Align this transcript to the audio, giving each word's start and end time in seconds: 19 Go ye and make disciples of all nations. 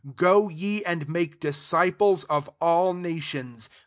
19 0.03 0.15
Go 0.15 0.49
ye 0.49 0.83
and 0.83 1.07
make 1.07 1.39
disciples 1.39 2.23
of 2.23 2.49
all 2.59 2.91
nations. 2.95 3.69